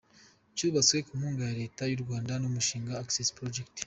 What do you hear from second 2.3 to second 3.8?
n’umushinga Access Project.